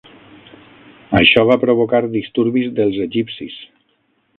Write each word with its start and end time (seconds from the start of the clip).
Això 1.21 1.45
va 1.51 1.59
provocar 1.67 2.03
disturbis 2.19 2.77
dels 2.81 3.01
egipcis. 3.09 3.65